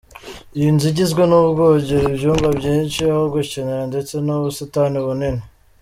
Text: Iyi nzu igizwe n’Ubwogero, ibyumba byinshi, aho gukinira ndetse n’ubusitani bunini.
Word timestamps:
Iyi 0.57 0.69
nzu 0.75 0.85
igizwe 0.91 1.21
n’Ubwogero, 1.27 2.07
ibyumba 2.13 2.49
byinshi, 2.59 2.99
aho 3.13 3.23
gukinira 3.33 3.83
ndetse 3.91 4.13
n’ubusitani 4.25 4.97
bunini. 5.05 5.43